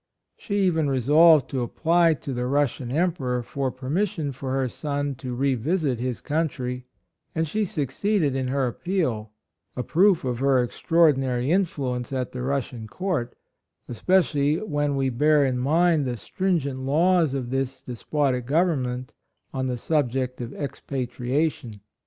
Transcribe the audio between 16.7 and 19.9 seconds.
laws of this des potic government on the